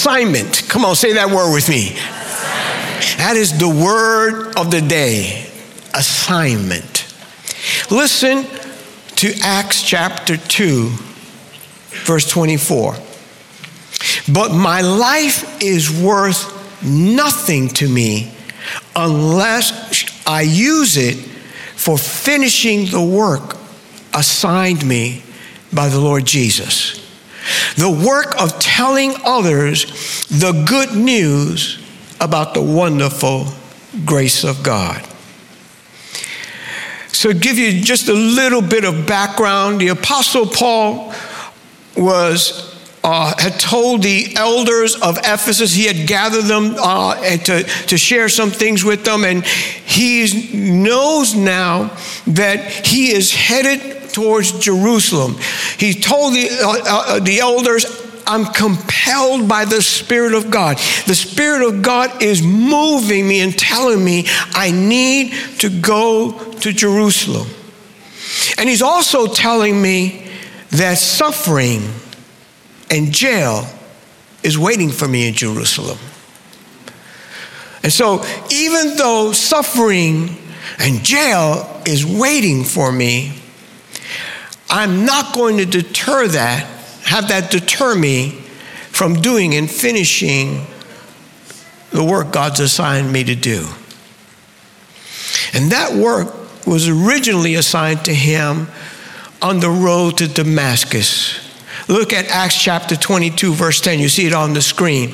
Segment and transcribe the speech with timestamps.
[0.00, 0.66] assignment.
[0.66, 1.90] Come on, say that word with me.
[3.18, 5.46] That is the word of the day
[5.92, 7.06] assignment.
[7.90, 8.46] Listen
[9.16, 10.88] to Acts chapter 2,
[12.06, 12.94] verse 24.
[14.32, 18.32] But my life is worth nothing to me
[18.96, 21.16] unless I use it
[21.76, 23.58] for finishing the work
[24.14, 25.22] assigned me
[25.74, 26.89] by the Lord Jesus.
[27.76, 31.78] The work of telling others the good news
[32.20, 33.46] about the wonderful
[34.04, 35.06] grace of God.
[37.08, 41.12] So, give you just a little bit of background, the Apostle Paul
[41.96, 42.70] was
[43.02, 47.96] uh, had told the elders of Ephesus, he had gathered them uh, and to, to
[47.96, 51.90] share some things with them, and he knows now
[52.26, 55.36] that he is headed towards Jerusalem.
[55.78, 57.86] He told the, uh, uh the elders,
[58.26, 60.76] I'm compelled by the Spirit of God.
[61.06, 66.72] The Spirit of God is moving me and telling me I need to go to
[66.72, 67.48] Jerusalem.
[68.56, 70.30] And He's also telling me
[70.70, 71.82] that suffering
[72.90, 73.66] and jail
[74.42, 75.98] is waiting for me in Jerusalem.
[77.82, 80.36] And so, even though suffering
[80.78, 83.39] and jail is waiting for me,
[84.70, 88.30] I'm not going to deter that have that deter me
[88.92, 90.64] from doing and finishing
[91.90, 93.66] the work God's assigned me to do.
[95.52, 96.32] And that work
[96.66, 98.68] was originally assigned to him
[99.42, 101.48] on the road to Damascus.
[101.88, 103.98] Look at Acts chapter 22, verse 10.
[103.98, 105.10] You see it on the screen.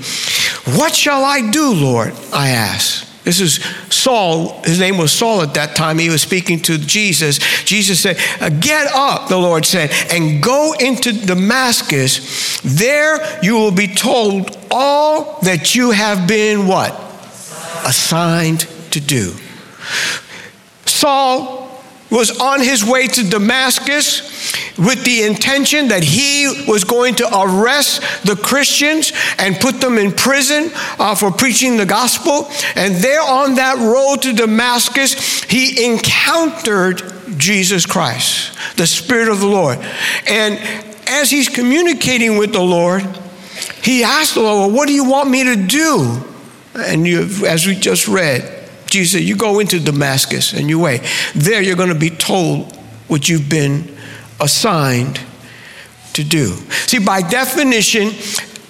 [0.77, 2.13] What shall I do, Lord?
[2.33, 3.09] I asked.
[3.27, 3.57] This is
[3.93, 4.63] Saul.
[4.63, 5.99] His name was Saul at that time.
[5.99, 7.41] He was speaking to Jesus.
[7.65, 12.61] Jesus said, uh, Get up, the Lord said, and go into Damascus.
[12.61, 16.93] There you will be told all that you have been what?
[17.85, 18.61] Assigned
[18.93, 19.35] to do.
[20.85, 21.66] Saul
[22.11, 24.23] was on his way to Damascus
[24.79, 30.13] with the intention that he was going to arrest the Christians and put them in
[30.13, 32.49] prison uh, for preaching the gospel.
[32.77, 37.03] And there on that road to Damascus, he encountered
[37.37, 39.79] Jesus Christ, the Spirit of the Lord.
[40.29, 40.59] And
[41.09, 43.03] as he's communicating with the Lord,
[43.83, 46.23] he asked the Lord, well, What do you want me to do?
[46.75, 48.56] And you, as we just read,
[48.97, 51.03] Jesus said, You go into Damascus and you wait.
[51.35, 52.75] There you're going to be told
[53.09, 53.95] what you've been
[54.41, 55.21] assigned
[56.15, 56.55] to do.
[56.87, 58.09] See, by definition,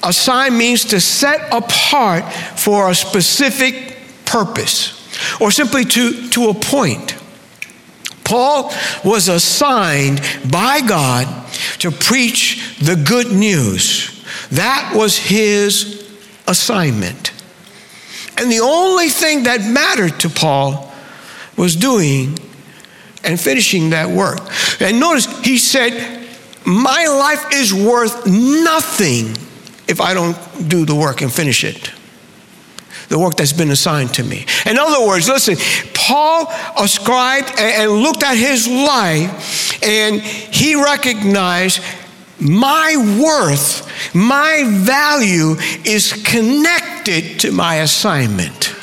[0.03, 2.25] assign means to set apart
[2.59, 4.92] for a specific purpose
[5.41, 7.16] or simply to, to a point.
[8.25, 8.72] Paul
[9.04, 10.20] was assigned
[10.50, 11.47] by God
[11.78, 14.25] to preach the good news.
[14.50, 16.10] That was his
[16.48, 17.31] assignment.
[18.38, 20.92] And the only thing that mattered to Paul
[21.56, 22.38] was doing
[23.24, 24.41] and finishing that work.
[24.80, 26.26] And notice he said,
[26.64, 29.36] My life is worth nothing
[29.88, 30.36] if I don't
[30.69, 31.92] do the work and finish it.
[33.08, 34.47] The work that's been assigned to me.
[34.66, 35.56] In other words, listen,
[35.94, 41.80] Paul ascribed and looked at his life and he recognized
[42.41, 48.74] my worth, my value is connected to my assignment.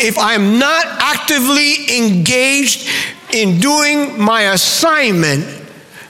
[0.00, 2.88] If I'm not actively engaged
[3.32, 5.46] in doing my assignment,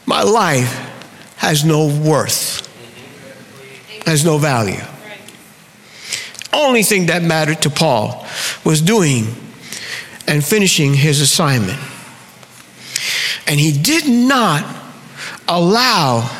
[0.06, 0.72] my life
[1.36, 2.68] has no worth,
[4.06, 4.80] has no value.
[6.52, 8.26] Only thing that mattered to Paul
[8.64, 9.26] was doing
[10.26, 11.80] and finishing his assignment.
[13.46, 14.81] And he did not
[15.56, 16.30] allow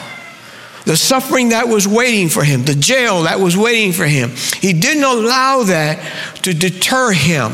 [0.85, 4.31] the suffering that was waiting for him, the jail that was waiting for him,
[4.61, 6.01] he didn't allow that
[6.43, 7.53] to deter him,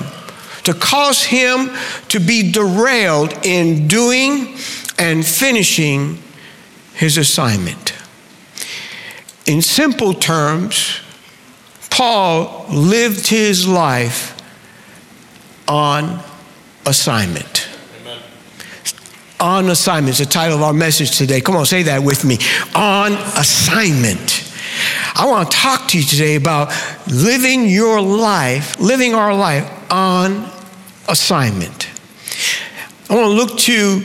[0.64, 1.70] to cause him
[2.08, 4.56] to be derailed in doing
[4.98, 6.22] and finishing
[6.94, 7.92] his assignment.
[9.46, 11.00] In simple terms,
[11.90, 14.34] Paul lived his life
[15.66, 16.22] on
[16.86, 17.67] assignment
[19.40, 20.10] on assignment.
[20.10, 21.40] It's the title of our message today.
[21.40, 22.38] Come on, say that with me.
[22.74, 24.44] On assignment.
[25.14, 26.72] I want to talk to you today about
[27.08, 30.50] living your life, living our life on
[31.08, 31.88] assignment.
[33.10, 34.02] I want to look to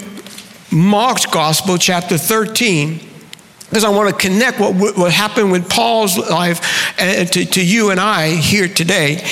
[0.72, 3.00] Mark's Gospel, chapter 13,
[3.70, 7.92] because I want to connect what, what happened with Paul's life and to, to you
[7.92, 9.26] and I here today.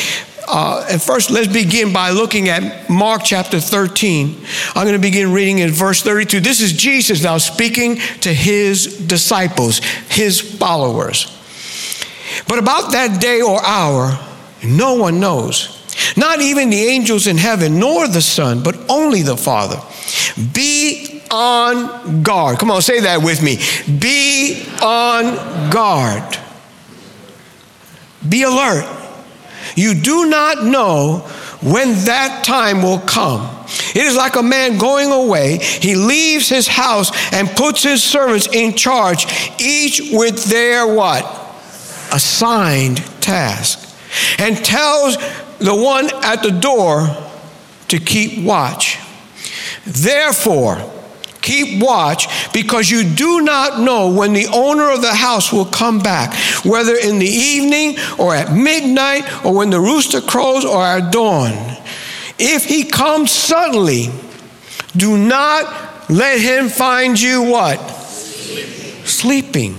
[0.48, 4.38] Uh, and first, let's begin by looking at Mark chapter 13.
[4.76, 6.40] I'm going to begin reading in verse 32.
[6.40, 9.80] This is Jesus now speaking to his disciples,
[10.10, 11.38] his followers.
[12.48, 14.20] But about that day or hour,
[14.64, 15.78] no one knows.
[16.18, 19.82] Not even the angels in heaven, nor the Son, but only the Father.
[20.54, 22.60] Be on guard.
[22.60, 23.58] Come on, say that with me.
[24.00, 26.38] Be on guard.
[28.28, 29.01] Be alert.
[29.76, 31.20] You do not know
[31.62, 33.66] when that time will come.
[33.96, 35.58] It is like a man going away.
[35.58, 39.26] He leaves his house and puts his servants in charge,
[39.60, 41.24] each with their what?
[42.12, 43.88] Assigned task.
[44.40, 45.18] And tells
[45.60, 47.08] the one at the door
[47.88, 48.98] to keep watch.
[49.86, 50.78] Therefore,
[51.52, 56.00] keep watch because you do not know when the owner of the house will come
[56.00, 56.34] back,
[56.64, 61.52] whether in the evening or at midnight or when the rooster crows or at dawn.
[62.40, 64.08] If he comes suddenly,
[64.96, 67.78] do not let him find you what?
[67.78, 69.06] Sleeping.
[69.06, 69.74] Sleeping.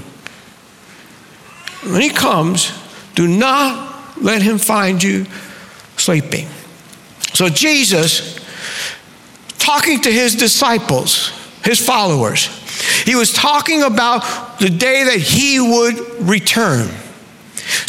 [1.91, 2.73] When he comes,
[3.15, 5.27] do not let him find you
[5.97, 6.47] sleeping.
[7.33, 8.39] So Jesus,
[9.59, 11.33] talking to his disciples,
[11.65, 12.47] his followers,
[13.05, 16.89] he was talking about the day that he would return.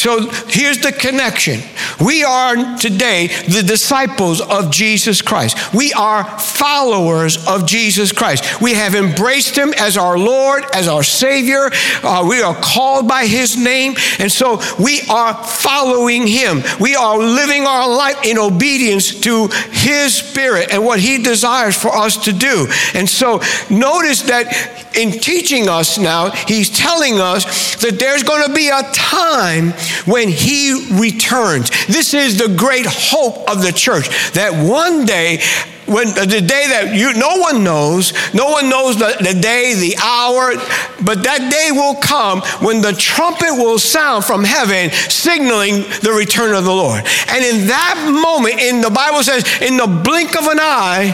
[0.03, 1.61] So here's the connection.
[2.03, 5.73] We are today the disciples of Jesus Christ.
[5.73, 8.61] We are followers of Jesus Christ.
[8.61, 11.69] We have embraced him as our Lord, as our Savior.
[12.03, 13.95] Uh, we are called by his name.
[14.19, 16.63] And so we are following him.
[16.81, 21.95] We are living our life in obedience to his spirit and what he desires for
[21.95, 22.67] us to do.
[22.93, 23.39] And so
[23.69, 28.81] notice that in teaching us now, he's telling us that there's going to be a
[28.91, 29.73] time
[30.05, 31.69] when he returns.
[31.87, 35.41] This is the great hope of the church that one day
[35.85, 39.73] when uh, the day that you no one knows no one knows the, the day
[39.73, 40.55] the hour
[41.03, 46.55] but that day will come when the trumpet will sound from heaven signaling the return
[46.55, 50.47] of the lord and in that moment in the bible says in the blink of
[50.47, 51.11] an eye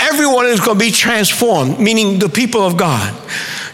[0.00, 3.14] everyone is going to be transformed, meaning the people of God.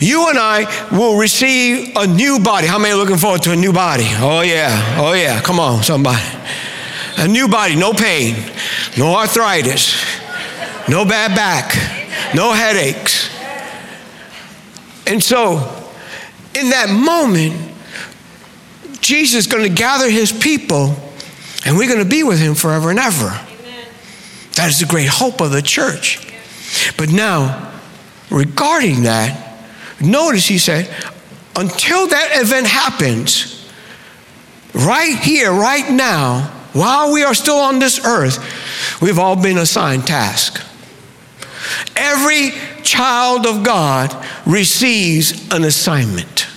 [0.04, 2.66] You and I will receive a new body.
[2.66, 4.04] How many are looking forward to a new body?
[4.06, 4.98] Oh, yeah.
[4.98, 5.40] Oh, yeah.
[5.40, 6.22] Come on, somebody.
[7.16, 8.34] A new body, no pain,
[8.98, 10.04] no arthritis,
[10.90, 11.74] no bad back,
[12.34, 13.30] no headaches.
[15.06, 15.54] And so,
[16.54, 17.54] in that moment,
[19.00, 20.94] Jesus is going to gather his people,
[21.64, 23.40] and we're going to be with him forever and ever.
[24.56, 26.18] That is the great hope of the church.
[26.98, 27.72] But now,
[28.28, 29.53] regarding that,
[30.00, 30.88] notice he said,
[31.56, 33.68] until that event happens,
[34.74, 40.06] right here, right now, while we are still on this earth, we've all been assigned
[40.06, 40.62] tasks.
[41.96, 42.50] Every
[42.82, 44.14] child of God
[44.44, 46.48] receives an assignment.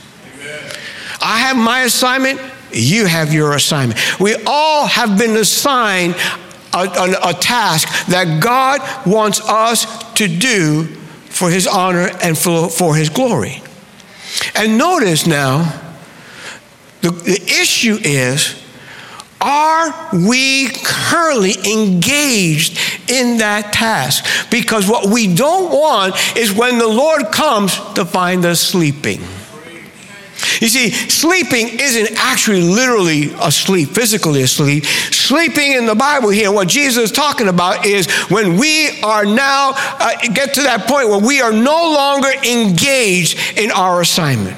[1.21, 2.39] I have my assignment,
[2.71, 3.99] you have your assignment.
[4.19, 6.15] We all have been assigned
[6.73, 10.87] a, a, a task that God wants us to do
[11.37, 13.61] for his honor and for, for his glory.
[14.55, 15.83] And notice now,
[17.01, 18.63] the, the issue is
[19.39, 22.79] are we currently engaged
[23.09, 24.49] in that task?
[24.49, 29.21] Because what we don't want is when the Lord comes to find us sleeping.
[30.61, 34.85] You see, sleeping isn't actually literally asleep, physically asleep.
[34.85, 39.73] Sleeping in the Bible here, what Jesus is talking about is when we are now
[39.75, 44.57] uh, get to that point where we are no longer engaged in our assignment.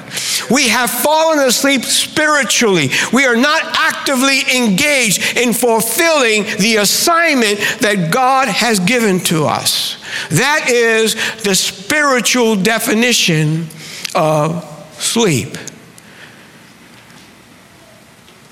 [0.50, 2.90] We have fallen asleep spiritually.
[3.12, 9.96] We are not actively engaged in fulfilling the assignment that God has given to us.
[10.30, 13.68] That is the spiritual definition
[14.14, 14.64] of
[14.98, 15.56] sleep.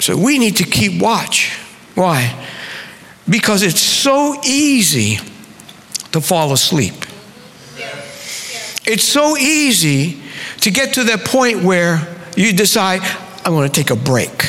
[0.00, 1.58] So we need to keep watch.
[1.94, 2.46] Why?
[3.28, 5.16] Because it's so easy
[6.12, 6.94] to fall asleep.
[8.86, 10.22] It's so easy
[10.60, 13.00] to get to that point where you decide,
[13.44, 14.44] I'm going to take a break.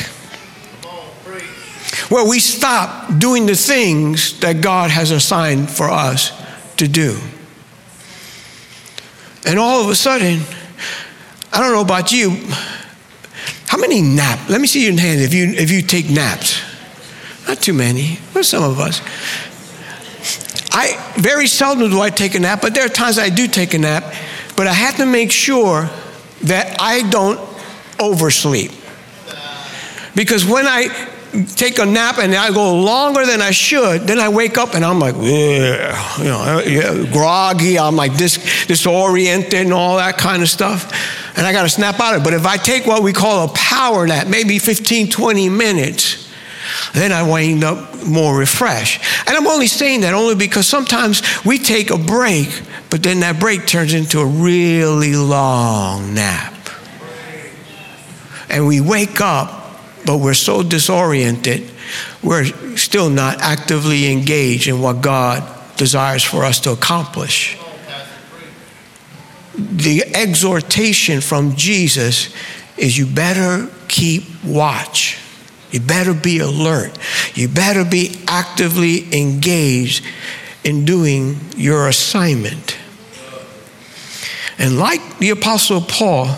[2.08, 6.32] Where we stop doing the things that God has assigned for us
[6.78, 7.18] to do.
[9.46, 10.40] And all of a sudden,
[11.52, 12.30] I don't know about you,
[13.70, 14.48] how many nap?
[14.48, 16.60] Let me see your hand if you if you take naps.
[17.46, 18.18] Not too many.
[18.34, 19.00] But some of us.
[20.72, 23.72] I very seldom do I take a nap, but there are times I do take
[23.72, 24.12] a nap.
[24.56, 25.88] But I have to make sure
[26.42, 27.38] that I don't
[28.00, 28.72] oversleep.
[30.16, 30.88] Because when I
[31.54, 34.84] take a nap and I go longer than I should, then I wake up and
[34.84, 37.78] I'm like, you know, groggy.
[37.78, 40.92] I'm like dis- disoriented and all that kind of stuff.
[41.36, 42.24] And I got to snap out of it.
[42.24, 46.30] But if I take what we call a power nap, maybe 15, 20 minutes,
[46.92, 49.02] then I wind up more refreshed.
[49.26, 53.40] And I'm only saying that only because sometimes we take a break, but then that
[53.40, 56.54] break turns into a really long nap.
[58.48, 59.70] And we wake up,
[60.04, 61.70] but we're so disoriented,
[62.22, 62.44] we're
[62.76, 65.42] still not actively engaged in what God
[65.76, 67.58] desires for us to accomplish.
[69.60, 72.34] The exhortation from Jesus
[72.76, 75.18] is you better keep watch.
[75.70, 76.98] You better be alert.
[77.34, 80.04] You better be actively engaged
[80.64, 82.78] in doing your assignment.
[84.58, 86.36] And like the Apostle Paul,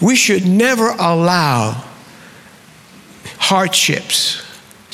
[0.00, 1.84] we should never allow
[3.38, 4.42] hardships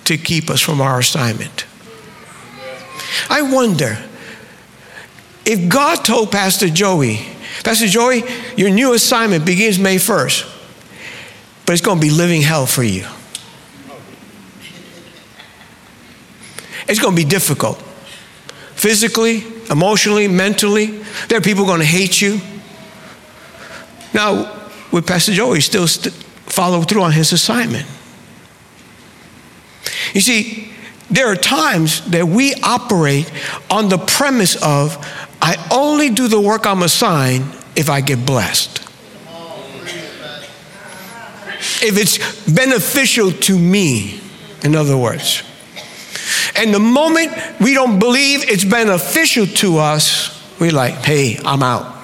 [0.05, 1.67] to keep us from our assignment.
[3.29, 3.99] I wonder
[5.47, 7.21] if God told Pastor Joey,
[7.63, 8.25] Pastor Joey,
[8.57, 10.51] your new assignment begins May 1st,
[11.67, 13.07] but it's going to be living hell for you.
[16.87, 17.81] It's going to be difficult.
[18.75, 20.87] Physically, emotionally, mentally.
[21.29, 22.41] There are people going to hate you.
[24.13, 27.87] Now, with Pastor Joey, still st- follow through on his assignment.
[30.13, 30.73] You see,
[31.11, 33.31] there are times that we operate
[33.71, 34.97] on the premise of,
[35.47, 37.45] I only do the work I'm assigned
[37.77, 38.79] if I get blessed.
[41.83, 44.23] If it's beneficial to me,
[44.63, 45.43] in other words.
[46.57, 51.95] And the moment we don't believe it's beneficial to us, we're like, hey, I'm out.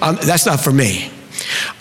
[0.00, 1.10] Um, that's not for me.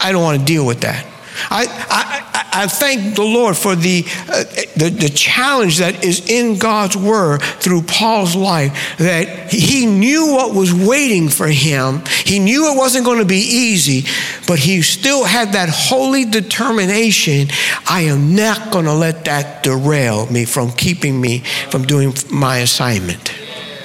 [0.01, 1.05] I don't want to deal with that.
[1.49, 4.43] I, I, I thank the Lord for the, uh,
[4.77, 10.55] the, the challenge that is in God's word through Paul's life that he knew what
[10.55, 12.01] was waiting for him.
[12.23, 14.05] He knew it wasn't going to be easy,
[14.47, 17.49] but he still had that holy determination
[17.87, 22.59] I am not going to let that derail me from keeping me from doing my
[22.59, 23.29] assignment,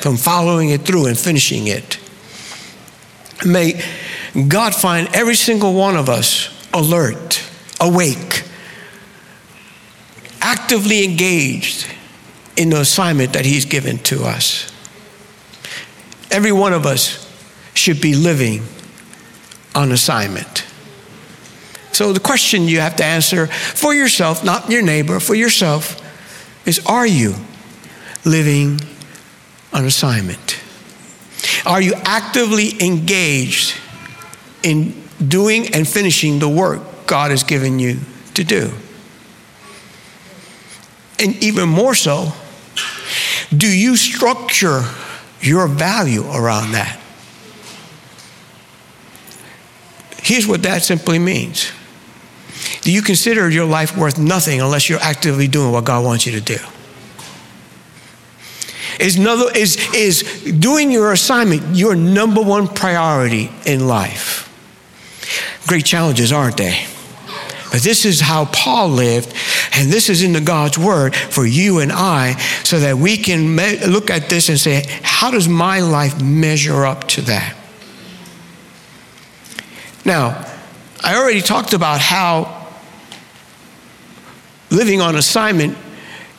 [0.00, 1.98] from following it through and finishing it.
[3.44, 3.82] May
[4.48, 7.42] God find every single one of us alert,
[7.80, 8.44] awake,
[10.50, 11.87] actively engaged
[12.57, 14.73] in the assignment that He's given to us.
[16.30, 17.26] Every one of us
[17.75, 18.62] should be living
[19.75, 20.66] on assignment.
[21.92, 26.00] So, the question you have to answer for yourself, not your neighbor, for yourself,
[26.66, 27.35] is Are you
[28.25, 28.80] living
[29.73, 30.61] on assignment?
[31.64, 33.76] Are you actively engaged
[34.62, 37.99] in doing and finishing the work God has given you
[38.35, 38.73] to do.
[41.20, 42.32] And even more so,
[43.54, 44.82] do you structure
[45.40, 46.98] your value around that?
[50.22, 51.72] Here's what that simply means.
[52.82, 56.32] Do you consider your life worth nothing unless you're actively doing what God wants you
[56.32, 56.58] to do?
[58.98, 60.22] Is, another, is, is
[60.58, 64.46] doing your assignment your number one priority in life?
[65.66, 66.84] Great challenges, aren't they?
[67.70, 69.32] But this is how Paul lived,
[69.72, 73.54] and this is in the God's word for you and I, so that we can
[73.54, 77.56] me- look at this and say, how does my life measure up to that?
[80.04, 80.46] Now,
[81.02, 82.68] I already talked about how
[84.70, 85.76] living on assignment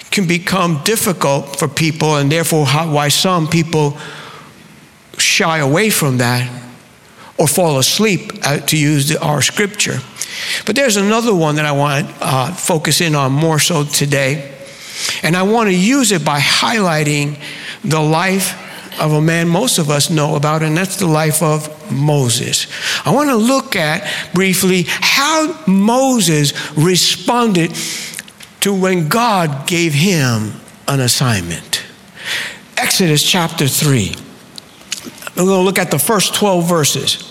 [0.10, 3.98] can become difficult for people, and therefore how, why some people
[5.18, 6.50] shy away from that
[7.38, 10.00] or fall asleep, uh, to use the, our scripture.
[10.66, 14.58] But there's another one that I want to uh, focus in on more so today.
[15.24, 17.40] And I want to use it by highlighting
[17.84, 18.58] the life
[19.00, 22.68] of a man most of us know about, and that's the life of Moses.
[23.06, 27.76] I want to look at briefly how Moses responded
[28.62, 30.54] to when God gave him
[30.88, 31.84] an assignment.
[32.78, 34.14] Exodus chapter 3.
[35.36, 37.31] We're going to look at the first 12 verses.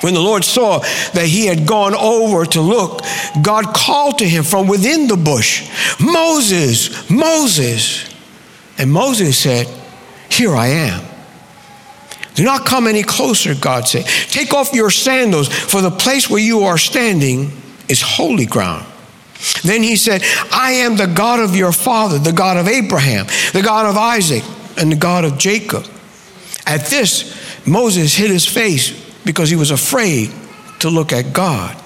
[0.00, 3.02] When the Lord saw that he had gone over to look,
[3.42, 5.68] God called to him from within the bush,
[6.00, 8.14] Moses, Moses.
[8.78, 9.66] And Moses said,
[10.30, 11.04] Here I am.
[12.34, 14.04] Do not come any closer, God said.
[14.04, 17.50] Take off your sandals, for the place where you are standing
[17.88, 18.86] is holy ground.
[19.64, 23.62] Then he said, I am the God of your father, the God of Abraham, the
[23.62, 24.44] God of Isaac,
[24.76, 25.86] and the God of Jacob.
[26.64, 30.32] At this, Moses hid his face because he was afraid
[30.78, 31.76] to look at God.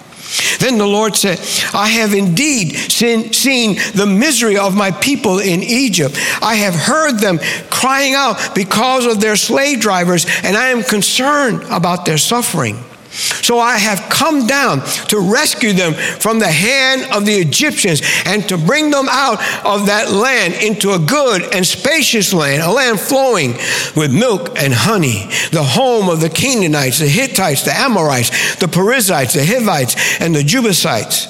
[0.61, 1.41] Then the Lord said,
[1.75, 6.15] I have indeed seen, the misery of my people in Egypt.
[6.41, 11.65] I have heard them crying out because of their slave drivers, and I am concerned
[11.65, 12.79] about their suffering.
[13.13, 18.49] So I have come down to rescue them from the hand of the Egyptians and
[18.49, 22.99] to bring them out of that land into a good and spacious land, a land
[22.99, 23.53] flowing
[23.95, 29.35] with milk and honey, the home of the Canaanites, the Hittites, the Amorites, the Perizzites,
[29.35, 31.29] the Hivites, and the Jebusites.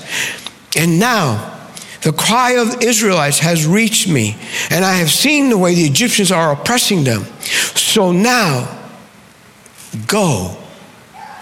[0.77, 1.49] And now,
[2.03, 4.37] the cry of Israelites has reached me,
[4.71, 7.25] and I have seen the way the Egyptians are oppressing them.
[7.75, 8.79] So now,
[10.07, 10.62] go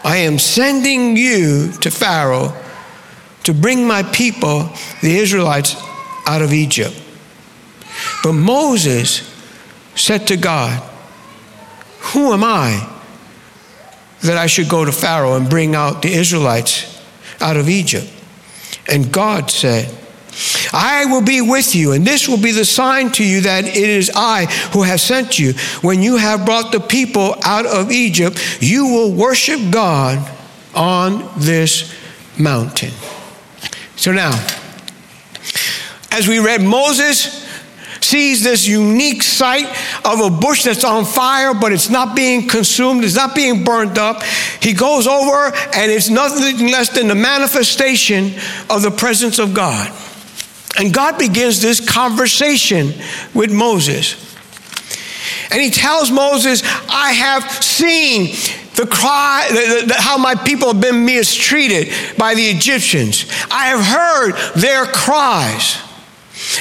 [0.02, 2.54] I am sending you to Pharaoh
[3.44, 4.70] to bring my people,
[5.02, 5.76] the Israelites,
[6.26, 7.00] out of Egypt.
[8.22, 9.28] But Moses
[9.94, 10.82] said to God,
[12.12, 12.88] Who am I
[14.22, 17.02] that I should go to Pharaoh and bring out the Israelites
[17.40, 18.08] out of Egypt?
[18.88, 19.99] And God said,
[20.72, 23.76] I will be with you, and this will be the sign to you that it
[23.76, 25.54] is I who have sent you.
[25.82, 30.18] When you have brought the people out of Egypt, you will worship God
[30.74, 31.94] on this
[32.38, 32.92] mountain.
[33.96, 34.32] So now,
[36.12, 37.48] as we read, Moses
[38.00, 39.66] sees this unique sight
[40.04, 43.98] of a bush that's on fire, but it's not being consumed, it's not being burnt
[43.98, 44.22] up.
[44.60, 48.34] He goes over, and it's nothing less than the manifestation
[48.68, 49.92] of the presence of God.
[50.80, 52.94] And God begins this conversation
[53.34, 54.16] with Moses.
[55.50, 58.34] And he tells Moses, I have seen
[58.76, 63.26] the cry, the, the, how my people have been mistreated by the Egyptians.
[63.50, 65.76] I have heard their cries.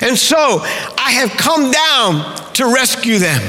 [0.01, 0.59] And so
[0.97, 3.41] I have come down to rescue them.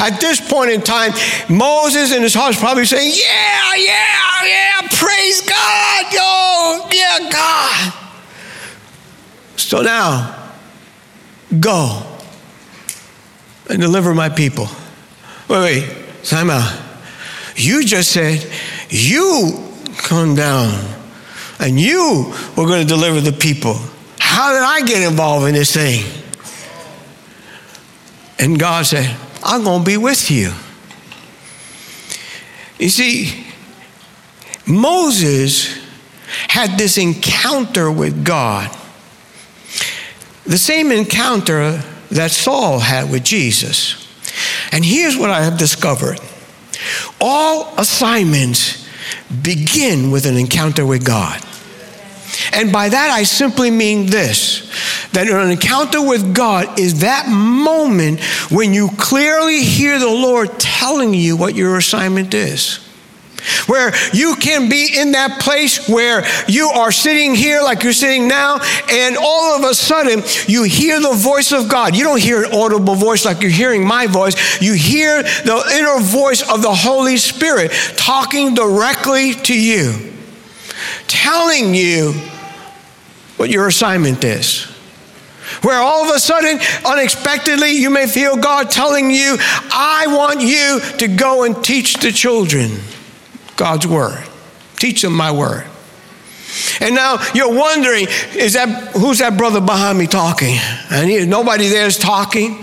[0.00, 1.12] At this point in time,
[1.48, 8.01] Moses in his heart is probably saying, Yeah, yeah, yeah, praise God, yo, yeah, God.
[9.62, 10.52] So now,
[11.60, 12.02] go
[13.70, 14.66] and deliver my people.
[15.48, 16.80] Wait, wait, time out.
[17.56, 18.46] You just said
[18.90, 20.72] you come down
[21.58, 23.76] and you were going to deliver the people.
[24.18, 26.04] How did I get involved in this thing?
[28.38, 30.52] And God said, I'm going to be with you.
[32.78, 33.46] You see,
[34.66, 35.78] Moses
[36.48, 38.76] had this encounter with God
[40.44, 43.98] the same encounter that Saul had with Jesus.
[44.72, 46.18] And here's what I have discovered
[47.20, 48.88] all assignments
[49.42, 51.40] begin with an encounter with God.
[52.52, 54.68] And by that, I simply mean this
[55.12, 61.12] that an encounter with God is that moment when you clearly hear the Lord telling
[61.12, 62.80] you what your assignment is.
[63.66, 68.28] Where you can be in that place where you are sitting here like you're sitting
[68.28, 71.96] now, and all of a sudden you hear the voice of God.
[71.96, 74.60] You don't hear an audible voice like you're hearing my voice.
[74.60, 80.12] You hear the inner voice of the Holy Spirit talking directly to you,
[81.06, 82.12] telling you
[83.36, 84.64] what your assignment is.
[85.62, 90.80] Where all of a sudden, unexpectedly, you may feel God telling you, I want you
[90.98, 92.78] to go and teach the children.
[93.62, 94.20] God's word.
[94.74, 95.64] Teach them my word.
[96.80, 100.56] And now you're wondering, is that who's that brother behind me talking?
[100.90, 102.60] And he, nobody there is talking.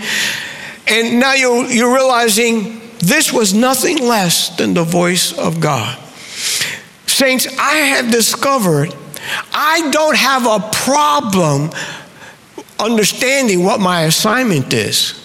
[0.86, 5.98] And now you're, you're realizing this was nothing less than the voice of God.
[7.06, 8.94] Saints, I have discovered
[9.54, 11.70] I don't have a problem
[12.78, 15.19] understanding what my assignment is.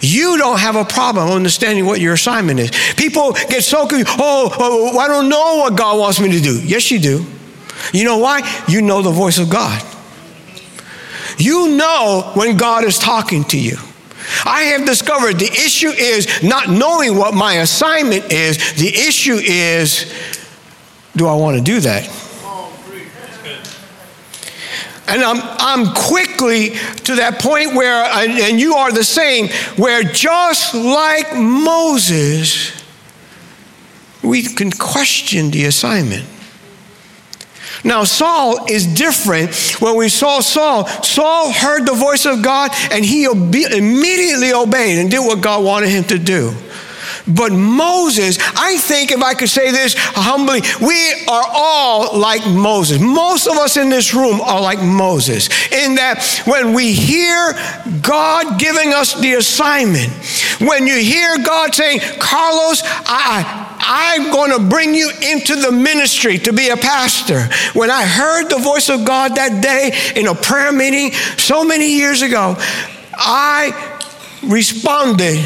[0.00, 2.70] You don't have a problem understanding what your assignment is.
[2.96, 4.08] People get so confused.
[4.18, 6.60] Oh, oh, I don't know what God wants me to do.
[6.62, 7.24] Yes, you do.
[7.92, 8.40] You know why?
[8.68, 9.82] You know the voice of God.
[11.38, 13.76] You know when God is talking to you.
[14.44, 18.74] I have discovered the issue is not knowing what my assignment is.
[18.74, 20.12] The issue is,
[21.16, 22.19] do I want to do that?
[25.10, 26.70] And I'm, I'm quickly
[27.04, 32.80] to that point where, and you are the same, where just like Moses,
[34.22, 36.26] we can question the assignment.
[37.82, 39.54] Now, Saul is different.
[39.80, 44.98] When we saw Saul, Saul heard the voice of God and he obe- immediately obeyed
[44.98, 46.54] and did what God wanted him to do.
[47.34, 53.00] But Moses, I think if I could say this humbly, we are all like Moses.
[53.00, 57.52] Most of us in this room are like Moses in that when we hear
[58.02, 60.10] God giving us the assignment,
[60.60, 66.38] when you hear God saying, Carlos, I, I'm going to bring you into the ministry
[66.38, 67.48] to be a pastor.
[67.78, 71.96] When I heard the voice of God that day in a prayer meeting so many
[71.96, 72.56] years ago,
[73.14, 73.98] I
[74.42, 75.44] responded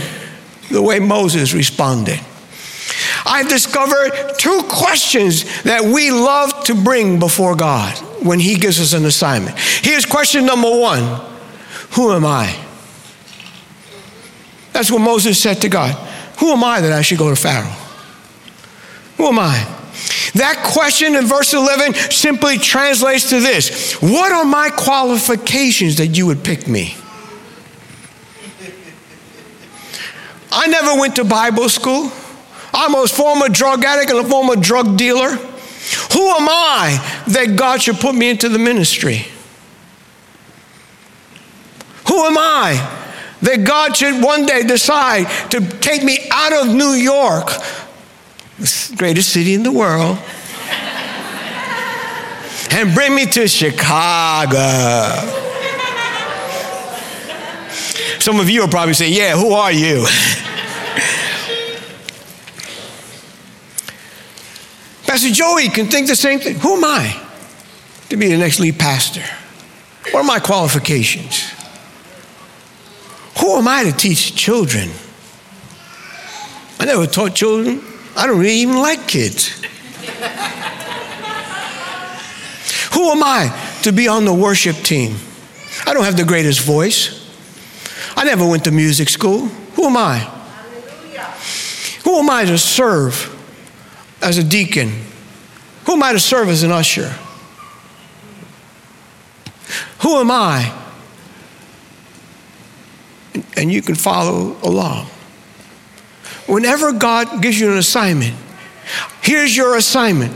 [0.70, 2.20] the way Moses responded.
[3.26, 8.92] I've discovered two questions that we love to bring before God when He gives us
[8.92, 9.58] an assignment.
[9.58, 11.20] Here's question number one
[11.92, 12.54] Who am I?
[14.72, 15.94] That's what Moses said to God.
[16.38, 17.76] Who am I that I should go to Pharaoh?
[19.16, 19.70] Who am I?
[20.34, 26.26] That question in verse 11 simply translates to this What are my qualifications that you
[26.26, 26.96] would pick me?
[30.56, 32.12] I never went to Bible school.
[32.72, 35.30] I'm a former drug addict and a former drug dealer.
[35.30, 39.26] Who am I that God should put me into the ministry?
[42.08, 43.00] Who am I
[43.42, 47.48] that God should one day decide to take me out of New York,
[48.58, 50.18] the greatest city in the world,
[52.70, 54.60] and bring me to Chicago?
[58.24, 60.06] Some of you are probably saying, Yeah, who are you?
[65.06, 66.58] Pastor Joey can think the same thing.
[66.60, 67.22] Who am I
[68.08, 69.20] to be the next lead pastor?
[70.10, 71.52] What are my qualifications?
[73.40, 74.88] Who am I to teach children?
[76.80, 77.82] I never taught children.
[78.16, 79.48] I don't really even like kids.
[82.94, 85.18] Who am I to be on the worship team?
[85.84, 87.13] I don't have the greatest voice.
[88.16, 89.46] I never went to music school.
[89.76, 90.30] Who am I?
[92.04, 93.30] Who am I to serve
[94.22, 94.92] as a deacon?
[95.86, 97.14] Who am I to serve as an usher?
[100.00, 100.72] Who am I?
[103.56, 105.06] And you can follow along.
[106.46, 108.34] Whenever God gives you an assignment,
[109.22, 110.32] here's your assignment.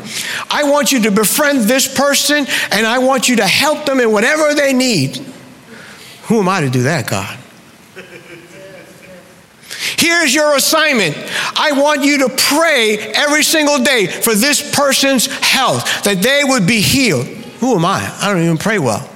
[0.50, 4.10] I want you to befriend this person and I want you to help them in
[4.10, 5.18] whatever they need.
[6.24, 7.37] Who am I to do that, God?
[9.98, 11.16] Here's your assignment.
[11.56, 16.66] I want you to pray every single day for this person's health, that they would
[16.66, 17.26] be healed.
[17.26, 18.08] Who am I?
[18.20, 19.10] I don't even pray well.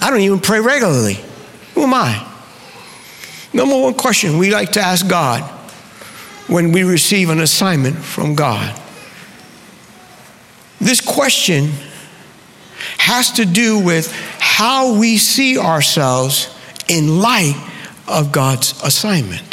[0.00, 1.18] I don't even pray regularly.
[1.74, 2.24] Who am I?
[3.52, 5.42] Number one question we like to ask God
[6.46, 8.80] when we receive an assignment from God.
[10.80, 11.70] This question
[12.98, 16.56] has to do with how we see ourselves
[16.88, 17.56] in light
[18.06, 19.47] of God's assignment.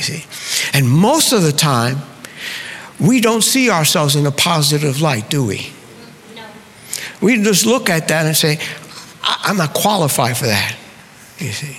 [0.00, 0.78] You see?
[0.78, 1.98] And most of the time,
[2.98, 5.70] we don't see ourselves in a positive light, do we?
[6.34, 6.46] No.
[7.20, 8.58] We just look at that and say,
[9.22, 10.74] I'm not qualified for that.
[11.38, 11.76] You see?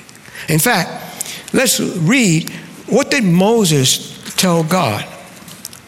[0.54, 2.52] In fact, let's read
[2.86, 5.04] what did Moses tell God?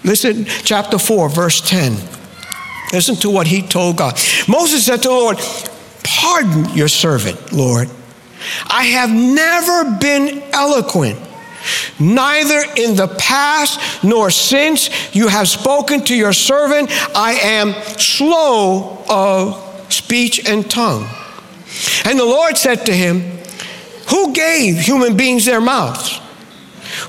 [0.03, 1.95] Listen, chapter 4, verse 10.
[2.93, 4.19] Listen to what he told God.
[4.47, 5.37] Moses said to the Lord,
[6.03, 7.91] Pardon your servant, Lord.
[8.65, 11.19] I have never been eloquent
[12.03, 19.03] Neither in the past nor since you have spoken to your servant, I am slow
[19.09, 21.07] of speech and tongue.
[22.03, 23.21] And the Lord said to him,
[24.09, 26.19] Who gave human beings their mouths?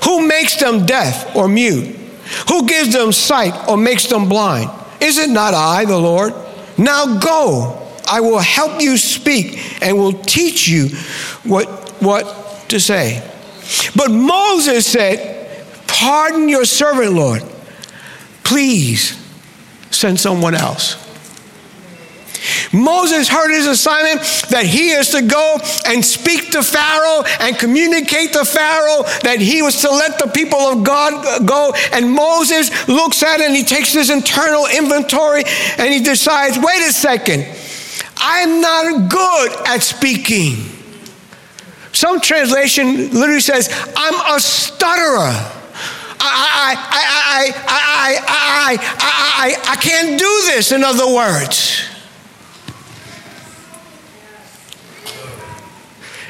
[0.05, 1.95] Who makes them deaf or mute?
[2.47, 4.69] Who gives them sight or makes them blind?
[5.01, 6.33] Is it not I, the Lord?
[6.77, 10.87] Now go, I will help you speak and will teach you
[11.43, 11.67] what,
[12.01, 13.31] what to say.
[13.95, 15.35] But Moses said,
[15.87, 17.43] Pardon your servant, Lord.
[18.43, 19.17] Please
[19.91, 21.01] send someone else.
[22.71, 28.33] Moses heard his assignment that he is to go and speak to Pharaoh and communicate
[28.33, 31.73] to Pharaoh that he was to let the people of God go.
[31.93, 35.43] And Moses looks at it and he takes his internal inventory
[35.77, 37.47] and he decides wait a second,
[38.17, 40.74] I'm not good at speaking.
[41.95, 45.31] Some translation literally says, I'm a stutterer.
[46.19, 51.87] I, I, I, I, I, I, I, I can't do this, in other words.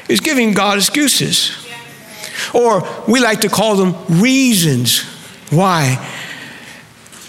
[0.06, 1.66] He's giving God excuses.
[2.54, 5.00] Or we like to call them reasons
[5.50, 5.96] why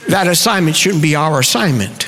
[0.09, 2.07] that assignment shouldn't be our assignment.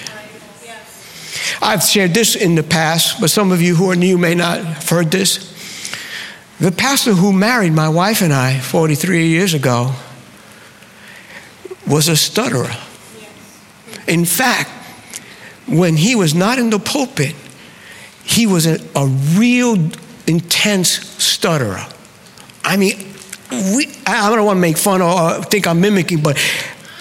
[1.60, 4.64] I've shared this in the past, but some of you who are new may not
[4.64, 5.50] have heard this.
[6.60, 9.94] The pastor who married my wife and I 43 years ago
[11.88, 12.76] was a stutterer.
[14.08, 14.70] In fact,
[15.68, 17.36] when he was not in the pulpit,
[18.24, 19.76] he was a, a real
[20.28, 20.90] intense
[21.24, 21.86] stutterer.
[22.64, 22.98] I mean,
[23.52, 26.38] we, I don't want to make fun or think I'm mimicking, but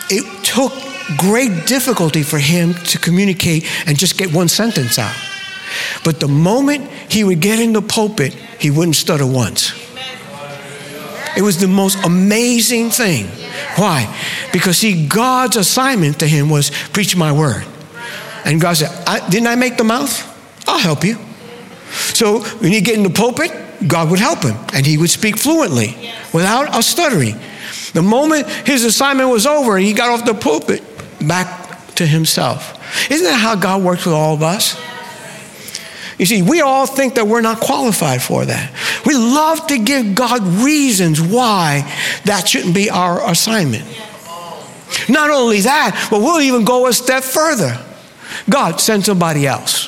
[0.09, 0.73] it took
[1.19, 5.17] great difficulty for him to communicate and just get one sentence out.
[6.05, 9.73] But the moment he would get in the pulpit, he wouldn't stutter once.
[11.37, 13.27] It was the most amazing thing.
[13.77, 14.13] Why?
[14.53, 17.65] Because see, God's assignment to him was preach my word.
[18.45, 20.25] And God said, I, Didn't I make the mouth?
[20.67, 21.17] I'll help you.
[21.91, 23.53] So when he get in the pulpit,
[23.87, 25.97] God would help him and he would speak fluently
[26.33, 27.37] without a stuttering.
[27.93, 30.83] The moment his assignment was over and he got off the pulpit,
[31.27, 32.75] back to himself.
[33.11, 34.81] Isn't that how God works with all of us?
[36.19, 38.73] You see, we all think that we're not qualified for that.
[39.07, 41.91] We love to give God reasons why
[42.25, 43.85] that shouldn't be our assignment.
[45.09, 47.79] Not only that, but we'll even go a step further.
[48.51, 49.88] God, send somebody else.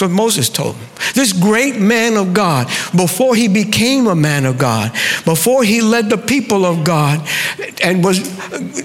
[0.00, 0.88] So Moses told him.
[1.14, 4.92] This great man of God, before he became a man of God,
[5.26, 7.28] before he led the people of God
[7.84, 8.18] and was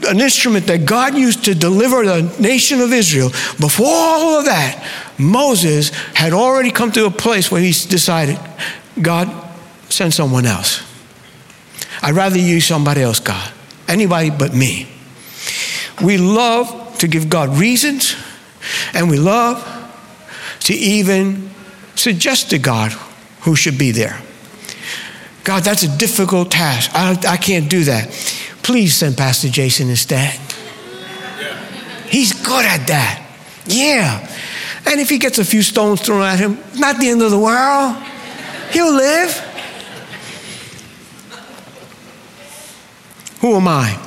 [0.04, 3.30] an instrument that God used to deliver the nation of Israel,
[3.62, 4.86] before all of that,
[5.18, 8.38] Moses had already come to a place where he decided,
[9.02, 9.32] God,
[9.88, 10.84] send someone else.
[12.02, 13.54] I'd rather use somebody else, God.
[13.88, 14.90] Anybody but me.
[16.04, 18.18] We love to give God reasons,
[18.94, 19.75] and we love
[20.66, 21.50] to even
[21.96, 22.92] suggest to God
[23.42, 24.20] who should be there.
[25.44, 26.92] God, that's a difficult task.
[26.94, 28.10] I, I can't do that.
[28.64, 30.40] Please send Pastor Jason instead.
[32.10, 33.28] He's good at that.
[33.68, 34.28] Yeah.
[34.88, 37.40] And if he gets a few stones thrown at him, not the end of the
[37.40, 37.96] world.
[38.72, 39.32] He'll live.
[43.42, 44.02] Who am I?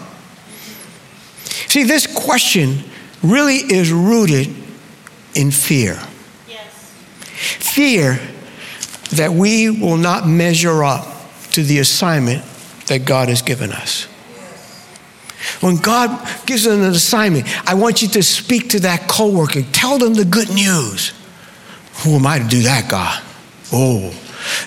[1.69, 2.83] See, this question
[3.23, 4.49] really is rooted
[5.35, 6.01] in fear.
[7.39, 8.21] Fear
[9.13, 11.07] that we will not measure up
[11.53, 12.45] to the assignment
[12.87, 14.05] that God has given us.
[15.61, 16.11] When God
[16.47, 19.63] gives us an assignment, I want you to speak to that coworker.
[19.73, 21.13] Tell them the good news.
[22.03, 23.23] Who am I to do that, God?
[23.73, 24.15] Oh,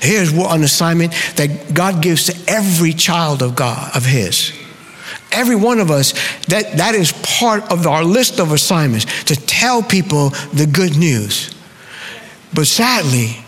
[0.01, 4.53] here's an assignment that God gives to every child of God, of His.
[5.31, 6.13] Every one of us,
[6.47, 11.55] that, that is part of our list of assignments to tell people the good news.
[12.53, 13.43] But sadly,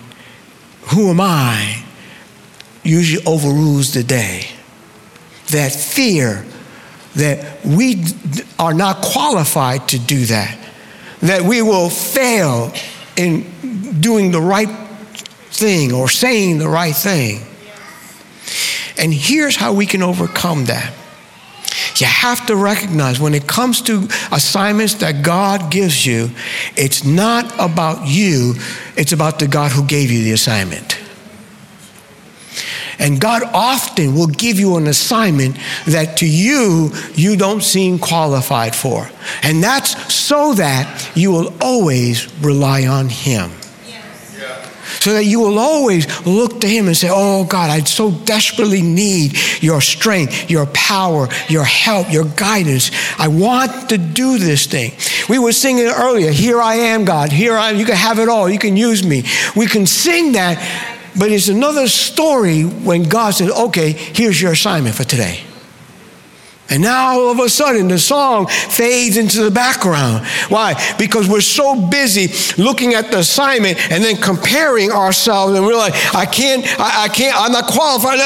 [0.87, 1.83] who am I
[2.83, 4.47] usually overrules the day.
[5.47, 6.45] That fear
[7.15, 8.03] that we
[8.59, 10.57] are not qualified to do that,
[11.21, 12.73] that we will fail
[13.15, 14.69] in doing the right
[15.49, 17.41] thing or saying the right thing.
[18.97, 20.93] And here's how we can overcome that.
[21.97, 26.29] You have to recognize when it comes to assignments that God gives you,
[26.75, 28.55] it's not about you,
[28.95, 30.99] it's about the God who gave you the assignment.
[32.99, 35.57] And God often will give you an assignment
[35.87, 39.09] that to you, you don't seem qualified for.
[39.41, 43.51] And that's so that you will always rely on Him
[45.03, 48.81] so that you will always look to Him and say, Oh God, I so desperately
[48.81, 52.89] need your strength, your power, your help, your guidance.
[53.19, 54.93] I want to do this thing.
[55.27, 57.33] We were singing earlier, Here I am, God.
[57.33, 57.77] Here I am.
[57.77, 58.49] You can have it all.
[58.49, 59.25] You can use me.
[59.57, 60.57] We can sing that,
[61.19, 65.43] but it's another story when God says, Okay, here's your assignment for today.
[66.69, 70.25] And now all of a sudden the song fades into the background.
[70.49, 70.73] Why?
[70.97, 72.29] Because we're so busy
[72.61, 77.07] looking at the assignment and then comparing ourselves and we're like, I can't, I, I
[77.09, 78.19] can't, I'm not qualified.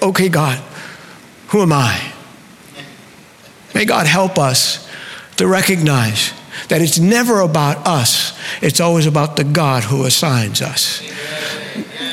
[0.00, 0.58] Okay, God,
[1.48, 2.12] who am I?
[3.74, 4.88] May God help us
[5.36, 6.32] to recognize
[6.68, 11.00] that it's never about us, it's always about the God who assigns us.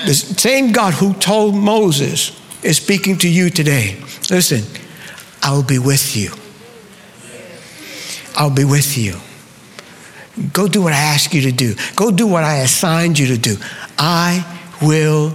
[0.05, 4.01] The same God who told Moses is speaking to you today.
[4.29, 4.63] Listen,
[5.49, 6.29] I will be with you.
[8.35, 9.15] I'll be with you.
[10.53, 11.73] Go do what I ask you to do.
[11.95, 13.57] Go do what I assigned you to do.
[13.97, 14.45] I
[14.79, 15.33] will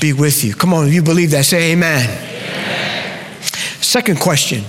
[0.00, 0.54] be with you.
[0.54, 2.04] Come on, if you believe that, say amen.
[2.04, 3.42] amen.
[3.80, 4.64] Second question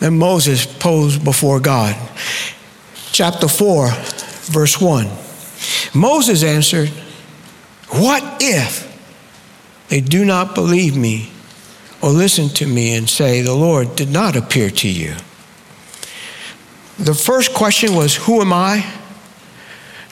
[0.00, 1.96] that Moses posed before God.
[3.10, 3.88] Chapter 4,
[4.52, 5.08] verse 1.
[5.94, 6.90] Moses answered,
[7.88, 8.84] What if
[9.88, 11.30] they do not believe me
[12.04, 15.14] or listen to me and say, The Lord did not appear to you.
[16.98, 18.84] The first question was, Who am I?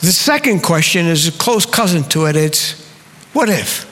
[0.01, 2.35] The second question is a close cousin to it.
[2.35, 2.83] It's,
[3.35, 3.85] What if?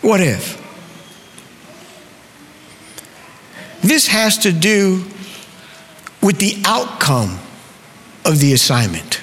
[0.00, 0.62] What if?
[3.82, 5.04] this has to do
[6.22, 7.38] with the outcome
[8.24, 9.20] of the assignment.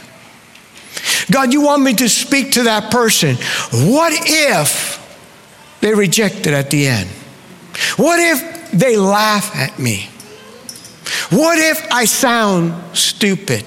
[1.31, 3.37] God, you want me to speak to that person.
[3.71, 4.99] What if
[5.81, 7.09] they reject it at the end?
[7.97, 10.09] What if they laugh at me?
[11.29, 13.65] What if I sound stupid?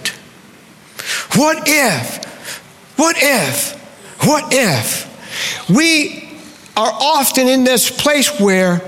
[1.36, 2.24] What if?
[2.96, 3.74] What if?
[4.24, 5.68] What if?
[5.68, 6.28] We
[6.76, 8.80] are often in this place where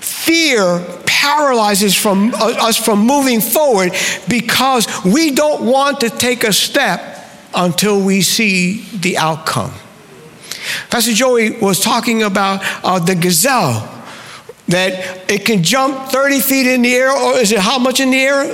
[0.00, 3.92] fear paralyzes from, uh, us from moving forward
[4.28, 7.24] because we don't want to take a step
[7.54, 9.72] until we see the outcome.
[10.90, 13.95] Pastor Joey was talking about uh, the gazelle
[14.68, 18.10] that it can jump 30 feet in the air, or is it how much in
[18.10, 18.44] the air?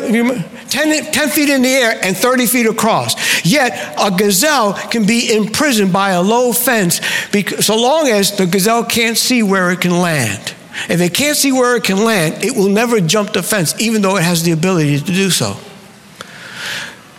[0.69, 3.45] 10, 10, feet in the air and 30 feet across.
[3.45, 8.47] Yet a gazelle can be imprisoned by a low fence because, so long as the
[8.47, 10.55] gazelle can't see where it can land.
[10.89, 14.03] If it can't see where it can land, it will never jump the fence, even
[14.03, 15.57] though it has the ability to do so.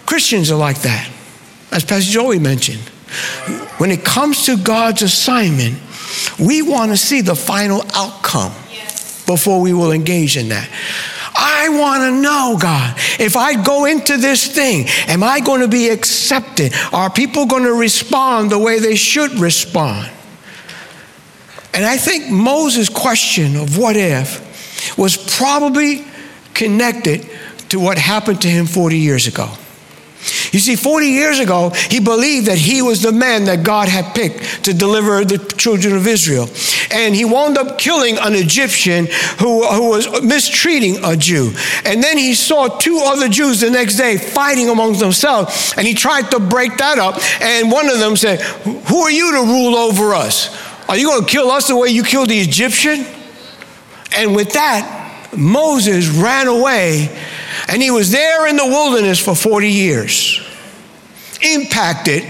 [0.06, 1.10] Christians are like that,
[1.72, 2.82] as Pastor Joey mentioned.
[3.78, 5.80] When it comes to God's assignment,
[6.40, 8.54] we want to see the final outcome
[9.26, 10.70] before we will engage in that.
[11.36, 15.68] I want to know, God, if I go into this thing, am I going to
[15.68, 16.74] be accepted?
[16.92, 20.12] Are people going to respond the way they should respond?
[21.74, 26.06] And I think Moses' question of what if was probably
[26.54, 27.28] connected
[27.70, 29.50] to what happened to him 40 years ago.
[30.52, 34.14] You see, 40 years ago, he believed that he was the man that God had
[34.16, 36.48] picked to deliver the children of Israel.
[36.94, 39.08] And he wound up killing an Egyptian
[39.40, 41.52] who, who was mistreating a Jew.
[41.86, 45.74] And then he saw two other Jews the next day fighting amongst themselves.
[45.76, 47.20] And he tried to break that up.
[47.42, 50.56] And one of them said, Who are you to rule over us?
[50.88, 53.06] Are you going to kill us the way you killed the Egyptian?
[54.16, 57.10] And with that, Moses ran away
[57.68, 60.42] and he was there in the wilderness for 40 years,
[61.42, 62.24] impacted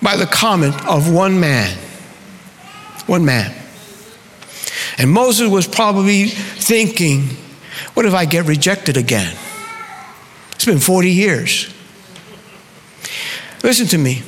[0.00, 1.76] by the comment of one man.
[3.08, 3.54] One man.
[4.98, 7.22] And Moses was probably thinking,
[7.94, 9.34] what if I get rejected again?
[10.52, 11.72] It's been 40 years.
[13.64, 14.22] Listen to me.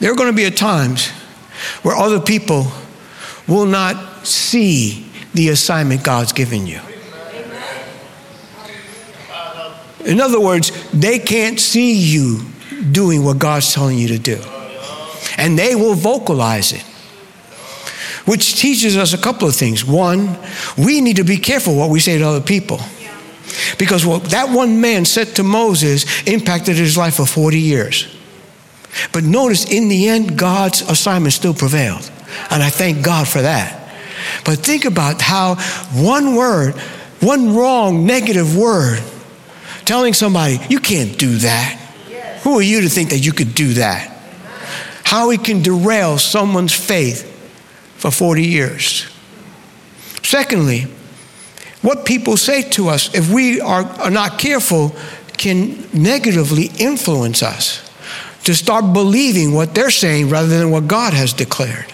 [0.00, 1.08] There are going to be times
[1.82, 2.66] where other people
[3.46, 6.80] will not see the assignment God's given you.
[10.04, 12.44] In other words, they can't see you
[12.90, 14.40] doing what God's telling you to do.
[15.38, 16.84] And they will vocalize it.
[18.26, 19.84] Which teaches us a couple of things.
[19.84, 20.38] One,
[20.78, 22.80] we need to be careful what we say to other people.
[23.78, 28.08] Because what that one man said to Moses impacted his life for 40 years.
[29.12, 32.10] But notice, in the end, God's assignment still prevailed.
[32.50, 33.80] And I thank God for that.
[34.44, 35.56] But think about how
[35.92, 36.74] one word,
[37.20, 39.02] one wrong, negative word,
[39.84, 41.80] telling somebody, you can't do that.
[42.42, 44.10] Who are you to think that you could do that?
[45.04, 47.30] How it can derail someone's faith
[48.04, 49.06] for 40 years.
[50.22, 50.82] Secondly,
[51.80, 54.94] what people say to us, if we are, are not careful,
[55.38, 57.80] can negatively influence us
[58.42, 61.86] to start believing what they're saying rather than what God has declared.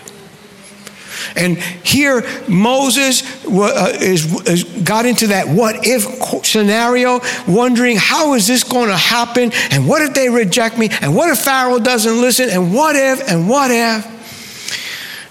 [1.37, 8.49] And here Moses uh, is, is, got into that what if scenario, wondering how is
[8.49, 9.53] this going to happen?
[9.71, 10.89] And what if they reject me?
[11.03, 12.51] And what if Pharaoh doesn't listen?
[12.51, 13.29] And what if?
[13.31, 14.20] And what if?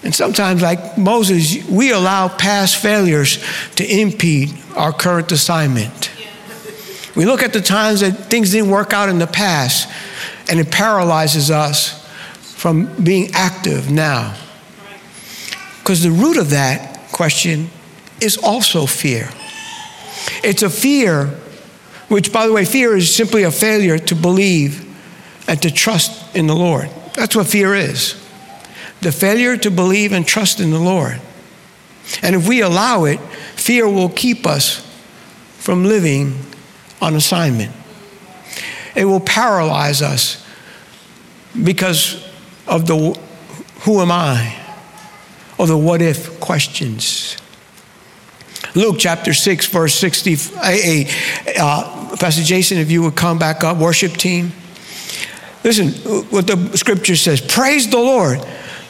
[0.02, 3.44] And sometimes, like Moses, we allow past failures
[3.76, 6.10] to impede our current assignment.
[7.14, 9.90] We look at the times that things didn't work out in the past,
[10.48, 12.06] and it paralyzes us
[12.40, 14.36] from being active now.
[15.80, 17.68] Because the root of that question
[18.20, 19.28] is also fear.
[20.42, 21.26] It's a fear,
[22.08, 24.86] which, by the way, fear is simply a failure to believe
[25.46, 26.88] and to trust in the Lord.
[27.14, 28.14] That's what fear is
[29.00, 31.20] the failure to believe and trust in the Lord.
[32.22, 33.20] And if we allow it,
[33.56, 34.86] fear will keep us
[35.58, 36.38] from living
[37.00, 37.72] on assignment.
[38.96, 40.44] It will paralyze us
[41.62, 42.26] because
[42.66, 43.18] of the
[43.82, 44.60] who am I?
[45.60, 47.36] or the what if questions.
[48.74, 51.14] Luke chapter 6, verse 68.
[51.58, 54.52] Uh, Pastor Jason, if you would come back up, worship team.
[55.62, 55.90] Listen
[56.30, 58.40] what the scripture says Praise the Lord,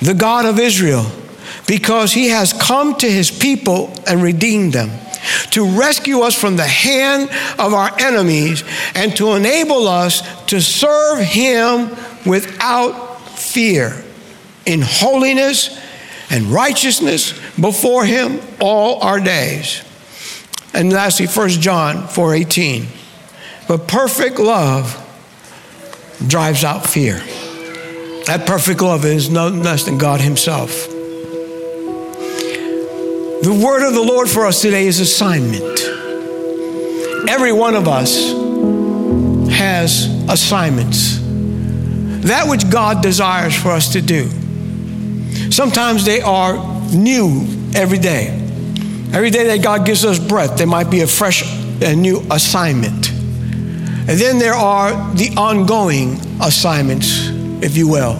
[0.00, 1.06] the God of Israel,
[1.66, 4.90] because he has come to his people and redeemed them,
[5.50, 7.28] to rescue us from the hand
[7.58, 11.94] of our enemies, and to enable us to serve him
[12.24, 14.02] without fear,
[14.66, 15.78] in holiness
[16.30, 19.82] and righteousness before him all our days.
[20.72, 22.86] And lastly, 1 John 4:18.
[23.66, 24.96] But perfect love
[26.26, 27.22] drives out fear.
[28.26, 30.88] That perfect love is no less than God Himself.
[33.42, 35.80] The word of the Lord for us today is assignment.
[37.28, 38.32] Every one of us
[39.50, 41.18] has assignments.
[42.26, 44.28] That which God desires for us to do.
[45.50, 46.56] Sometimes they are
[46.92, 48.28] new every day.
[49.12, 51.42] Every day that God gives us breath, there might be a fresh
[51.82, 53.10] and new assignment.
[53.10, 57.28] And then there are the ongoing assignments,
[57.62, 58.16] if you will.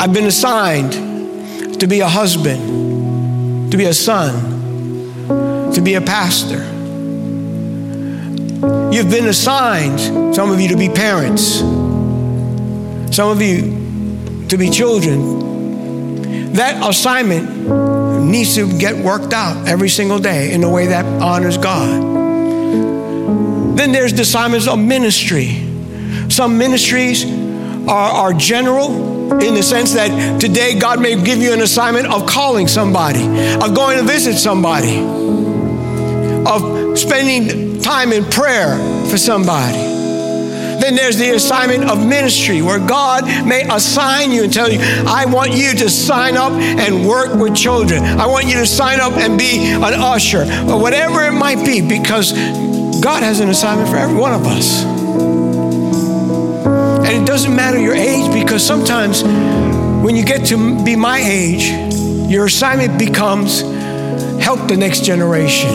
[0.00, 6.58] I've been assigned to be a husband, to be a son, to be a pastor.
[8.92, 11.60] You've been assigned, some of you, to be parents,
[13.14, 16.52] some of you to be children.
[16.54, 17.48] That assignment
[18.24, 22.02] needs to get worked out every single day in a way that honors God.
[23.76, 25.66] Then there's the assignments of ministry.
[26.28, 27.24] Some ministries
[27.88, 32.26] are, are general in the sense that today God may give you an assignment of
[32.26, 34.98] calling somebody, of going to visit somebody,
[36.46, 38.76] of spending time in prayer
[39.08, 39.78] for somebody.
[40.80, 45.26] Then there's the assignment of ministry where God may assign you and tell you, I
[45.26, 48.02] want you to sign up and work with children.
[48.02, 51.86] I want you to sign up and be an usher or whatever it might be
[51.86, 52.32] because
[53.00, 54.99] God has an assignment for every one of us.
[57.10, 61.64] And it doesn't matter your age because sometimes when you get to be my age,
[62.30, 63.62] your assignment becomes
[64.40, 65.74] help the next generation,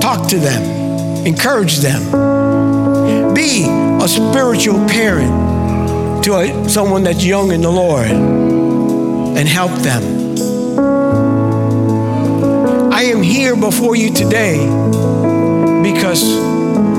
[0.00, 3.66] talk to them, encourage them, be
[4.02, 10.02] a spiritual parent to a, someone that's young in the Lord and help them.
[12.94, 14.56] I am here before you today
[15.82, 16.24] because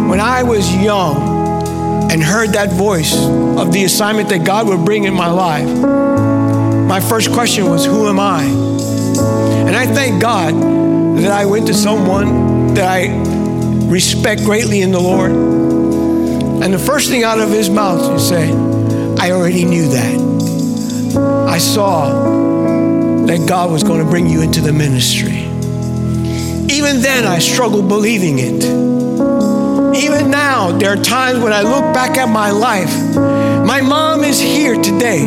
[0.07, 1.26] when I was young,
[2.09, 5.67] and heard that voice of the assignment that God would bring in my life,
[6.87, 8.43] my first question was, Who am I?
[8.43, 10.53] And I thank God
[11.17, 13.07] that I went to someone that I
[13.87, 15.31] respect greatly in the Lord.
[15.31, 18.51] And the first thing out of his mouth is say,
[19.19, 21.47] I already knew that.
[21.47, 25.43] I saw that God was going to bring you into the ministry.
[26.73, 28.96] Even then, I struggled believing it
[29.97, 32.93] even now, there are times when I look back at my life.
[33.65, 35.25] My mom is here today.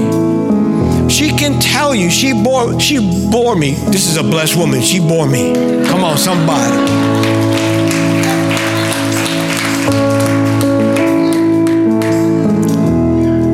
[1.08, 2.98] She can tell you, she bore, she
[3.30, 3.72] bore me.
[3.90, 4.80] This is a blessed woman.
[4.80, 5.52] She bore me.
[5.86, 6.76] Come on, somebody.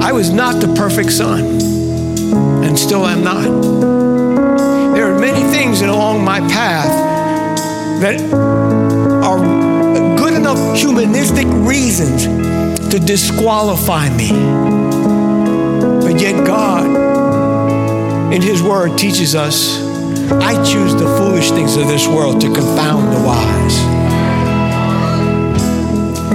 [0.03, 1.41] I was not the perfect son,
[2.63, 3.45] and still am not.
[4.95, 6.91] There are many things along my path
[8.01, 8.21] that
[9.25, 9.66] are
[10.47, 12.25] enough humanistic reasons
[12.89, 14.31] to disqualify me.
[16.01, 19.85] But yet, God, in His Word, teaches us
[20.31, 23.77] I choose the foolish things of this world to confound the wise.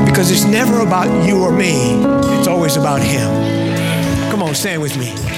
[0.10, 2.04] Because it's never about you or me,
[2.38, 3.30] it's always about Him.
[4.30, 5.31] Come on, stand with me.